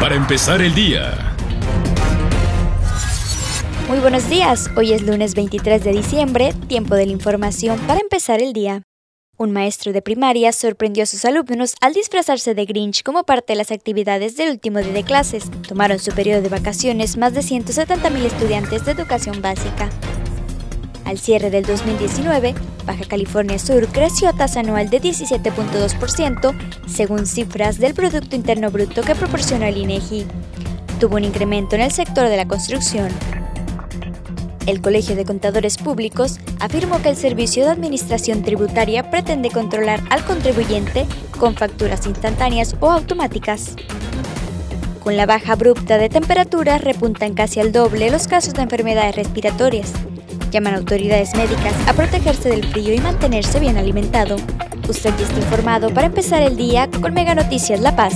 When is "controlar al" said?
39.50-40.24